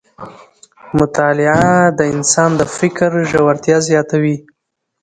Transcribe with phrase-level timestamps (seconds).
[0.99, 1.65] مطالعه
[1.99, 4.37] د انسان د فکر ژورتیا زیاتوي